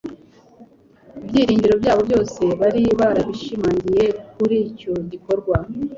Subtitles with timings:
[1.21, 4.03] Ibyiringiro byabo byose bari barabishimangiye
[4.35, 5.55] kuri icyo gikorwa.